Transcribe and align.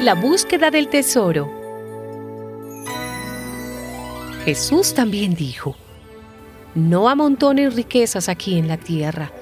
La 0.00 0.14
búsqueda 0.14 0.70
del 0.70 0.88
tesoro. 0.88 1.50
Jesús 4.44 4.94
también 4.94 5.34
dijo, 5.34 5.76
no 6.74 7.08
amontonen 7.08 7.72
riquezas 7.72 8.28
aquí 8.28 8.56
en 8.58 8.68
la 8.68 8.78
tierra, 8.78 9.32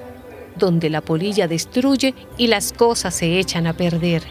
donde 0.57 0.89
la 0.89 1.01
polilla 1.01 1.47
destruye 1.47 2.15
y 2.37 2.47
las 2.47 2.73
cosas 2.73 3.15
se 3.15 3.39
echan 3.39 3.67
a 3.67 3.73
perder, 3.73 4.23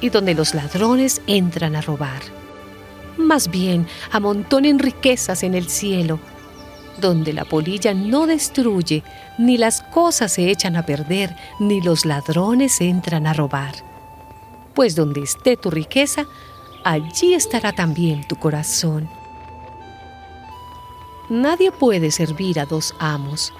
y 0.00 0.08
donde 0.08 0.34
los 0.34 0.54
ladrones 0.54 1.20
entran 1.26 1.76
a 1.76 1.82
robar. 1.82 2.22
Más 3.18 3.50
bien, 3.50 3.86
amontonen 4.12 4.78
riquezas 4.78 5.42
en 5.42 5.54
el 5.54 5.68
cielo, 5.68 6.20
donde 7.00 7.32
la 7.32 7.44
polilla 7.44 7.92
no 7.92 8.26
destruye, 8.26 9.02
ni 9.38 9.58
las 9.58 9.82
cosas 9.82 10.32
se 10.32 10.50
echan 10.50 10.76
a 10.76 10.86
perder, 10.86 11.36
ni 11.58 11.80
los 11.80 12.04
ladrones 12.04 12.80
entran 12.80 13.26
a 13.26 13.32
robar. 13.32 13.74
Pues 14.72 14.94
donde 14.94 15.22
esté 15.22 15.56
tu 15.56 15.70
riqueza, 15.70 16.26
allí 16.84 17.34
estará 17.34 17.72
también 17.72 18.26
tu 18.26 18.36
corazón. 18.36 19.08
Nadie 21.28 21.72
puede 21.72 22.12
servir 22.12 22.60
a 22.60 22.66
dos 22.66 22.94
amos, 23.00 23.52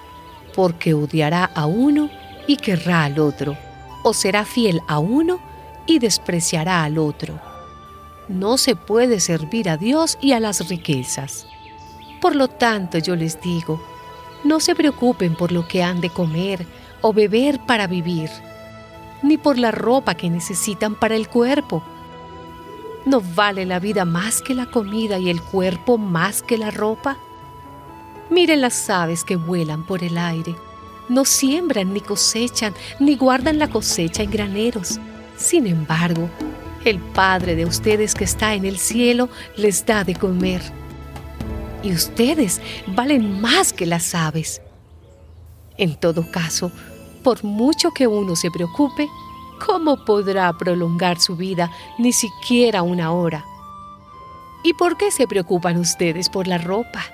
porque 0.54 0.94
odiará 0.94 1.44
a 1.44 1.66
uno 1.66 2.10
y 2.46 2.56
querrá 2.56 3.04
al 3.04 3.18
otro, 3.18 3.56
o 4.04 4.14
será 4.14 4.44
fiel 4.44 4.80
a 4.86 5.00
uno 5.00 5.40
y 5.84 5.98
despreciará 5.98 6.84
al 6.84 6.98
otro. 6.98 7.47
No 8.28 8.58
se 8.58 8.76
puede 8.76 9.20
servir 9.20 9.70
a 9.70 9.78
Dios 9.78 10.18
y 10.20 10.32
a 10.32 10.40
las 10.40 10.68
riquezas. 10.68 11.46
Por 12.20 12.36
lo 12.36 12.48
tanto, 12.48 12.98
yo 12.98 13.16
les 13.16 13.40
digo, 13.40 13.82
no 14.44 14.60
se 14.60 14.74
preocupen 14.74 15.34
por 15.34 15.50
lo 15.50 15.66
que 15.66 15.82
han 15.82 16.00
de 16.00 16.10
comer 16.10 16.66
o 17.00 17.12
beber 17.12 17.58
para 17.66 17.86
vivir, 17.86 18.28
ni 19.22 19.38
por 19.38 19.58
la 19.58 19.70
ropa 19.70 20.14
que 20.14 20.28
necesitan 20.28 20.94
para 20.94 21.16
el 21.16 21.28
cuerpo. 21.28 21.82
¿No 23.06 23.22
vale 23.34 23.64
la 23.64 23.78
vida 23.78 24.04
más 24.04 24.42
que 24.42 24.54
la 24.54 24.66
comida 24.66 25.18
y 25.18 25.30
el 25.30 25.40
cuerpo 25.40 25.96
más 25.96 26.42
que 26.42 26.58
la 26.58 26.70
ropa? 26.70 27.16
Miren 28.28 28.60
las 28.60 28.90
aves 28.90 29.24
que 29.24 29.36
vuelan 29.36 29.86
por 29.86 30.04
el 30.04 30.18
aire. 30.18 30.54
No 31.08 31.24
siembran 31.24 31.94
ni 31.94 32.02
cosechan, 32.02 32.74
ni 33.00 33.16
guardan 33.16 33.58
la 33.58 33.70
cosecha 33.70 34.22
en 34.22 34.30
graneros. 34.30 35.00
Sin 35.36 35.66
embargo, 35.66 36.28
el 36.90 37.00
Padre 37.00 37.54
de 37.54 37.66
ustedes 37.66 38.14
que 38.14 38.24
está 38.24 38.54
en 38.54 38.64
el 38.64 38.78
cielo 38.78 39.28
les 39.56 39.84
da 39.84 40.04
de 40.04 40.14
comer 40.14 40.62
y 41.82 41.92
ustedes 41.92 42.60
valen 42.88 43.40
más 43.40 43.72
que 43.72 43.86
las 43.86 44.14
aves. 44.14 44.60
En 45.76 45.96
todo 45.96 46.30
caso, 46.30 46.72
por 47.22 47.44
mucho 47.44 47.90
que 47.90 48.06
uno 48.06 48.34
se 48.36 48.50
preocupe, 48.50 49.08
¿cómo 49.64 50.04
podrá 50.04 50.52
prolongar 50.52 51.20
su 51.20 51.36
vida 51.36 51.70
ni 51.98 52.12
siquiera 52.12 52.82
una 52.82 53.12
hora? 53.12 53.44
¿Y 54.64 54.72
por 54.74 54.96
qué 54.96 55.10
se 55.10 55.28
preocupan 55.28 55.76
ustedes 55.78 56.28
por 56.28 56.48
la 56.48 56.58
ropa? 56.58 57.04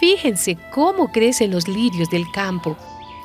Fíjense 0.00 0.58
cómo 0.72 1.12
crecen 1.12 1.50
los 1.50 1.68
lirios 1.68 2.10
del 2.10 2.30
campo. 2.32 2.76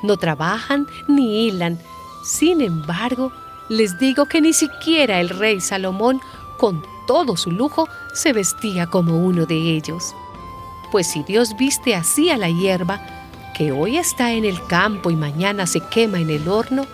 No 0.02 0.16
trabajan 0.18 0.86
ni 1.08 1.46
hilan. 1.46 1.78
Sin 2.22 2.60
embargo, 2.60 3.32
les 3.68 3.98
digo 3.98 4.26
que 4.26 4.40
ni 4.40 4.52
siquiera 4.52 5.20
el 5.20 5.28
rey 5.28 5.60
Salomón, 5.60 6.20
con 6.58 6.82
todo 7.06 7.36
su 7.36 7.50
lujo, 7.50 7.88
se 8.14 8.32
vestía 8.32 8.86
como 8.86 9.18
uno 9.18 9.46
de 9.46 9.56
ellos. 9.56 10.14
Pues 10.90 11.06
si 11.08 11.22
Dios 11.22 11.56
viste 11.56 11.94
así 11.94 12.30
a 12.30 12.36
la 12.36 12.48
hierba, 12.48 13.00
que 13.56 13.72
hoy 13.72 13.96
está 13.96 14.32
en 14.32 14.44
el 14.44 14.64
campo 14.66 15.10
y 15.10 15.16
mañana 15.16 15.66
se 15.66 15.80
quema 15.80 16.20
en 16.20 16.30
el 16.30 16.48
horno, 16.48 16.86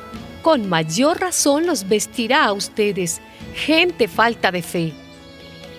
con 0.43 0.69
mayor 0.69 1.21
razón 1.21 1.66
los 1.66 1.88
vestirá 1.88 2.44
a 2.44 2.53
ustedes, 2.53 3.21
gente 3.55 4.09
falta 4.09 4.50
de 4.50 4.62
fe. 4.62 4.93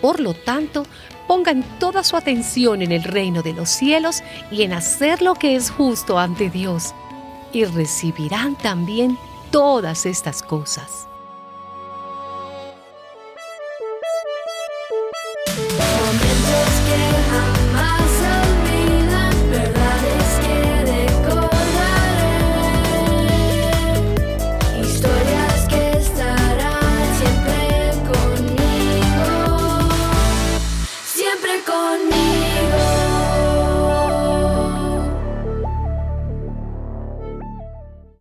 Por 0.01 0.19
lo 0.19 0.33
tanto, 0.33 0.85
pongan 1.27 1.63
toda 1.79 2.03
su 2.03 2.15
atención 2.15 2.81
en 2.81 2.91
el 2.91 3.03
reino 3.03 3.41
de 3.41 3.53
los 3.53 3.69
cielos 3.69 4.21
y 4.51 4.63
en 4.63 4.73
hacer 4.73 5.21
lo 5.21 5.35
que 5.35 5.55
es 5.55 5.71
justo 5.71 6.19
ante 6.19 6.49
Dios, 6.49 6.93
y 7.51 7.65
recibirán 7.65 8.57
también 8.57 9.17
todas 9.53 10.07
estas 10.07 10.41
cosas. 10.41 11.07